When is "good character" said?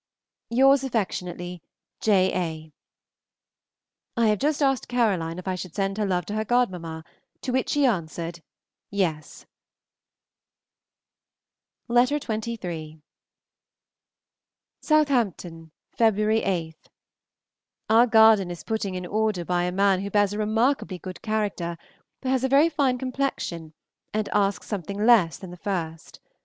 20.97-21.77